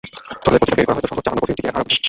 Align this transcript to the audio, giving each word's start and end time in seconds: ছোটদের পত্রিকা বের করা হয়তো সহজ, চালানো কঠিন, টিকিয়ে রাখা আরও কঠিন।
ছোটদের 0.43 0.59
পত্রিকা 0.61 0.75
বের 0.77 0.83
করা 0.87 0.95
হয়তো 0.97 1.09
সহজ, 1.09 1.23
চালানো 1.25 1.41
কঠিন, 1.41 1.47
টিকিয়ে 1.57 1.67
রাখা 1.69 1.79
আরও 1.79 1.85
কঠিন। 1.87 1.97